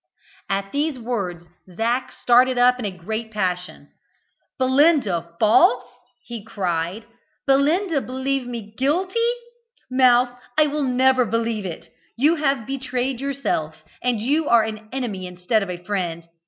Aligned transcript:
At 0.49 0.71
these 0.71 0.97
words 0.97 1.45
Zac 1.75 2.11
started 2.11 2.57
up 2.57 2.79
in 2.79 2.85
a 2.85 2.89
great 2.97 3.29
passion. 3.29 3.89
"Belinda 4.57 5.35
false!" 5.39 5.83
he 6.25 6.43
cried. 6.43 7.05
"Belinda 7.45 8.01
believe 8.01 8.47
me 8.47 8.73
guilty! 8.75 9.29
Mouse, 9.91 10.35
I 10.57 10.65
will 10.65 10.85
never 10.85 11.23
believe 11.23 11.67
it! 11.67 11.89
You 12.17 12.37
have 12.37 12.65
betrayed 12.65 13.21
yourself, 13.21 13.83
and 14.01 14.19
are 14.47 14.63
an 14.63 14.89
enemy 14.91 15.27
instead 15.27 15.61
of 15.61 15.69
a 15.69 15.77
friend. 15.77 16.27